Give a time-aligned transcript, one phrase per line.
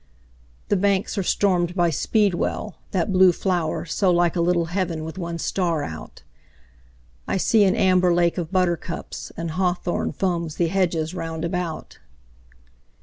[0.69, 5.19] The banks are stormed by Speedwell, that blue flower So like a little heaven with
[5.19, 6.23] one star out;
[7.27, 11.99] I see an amber lake of buttercups, And Hawthorn foams the hedges round about.